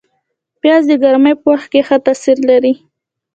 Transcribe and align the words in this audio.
پیاز 0.61 0.83
د 0.89 0.93
ګرمۍ 1.03 1.33
په 1.41 1.47
وخت 1.51 1.71
ښه 1.87 1.97
تاثیر 2.05 2.37
لري 2.49 2.73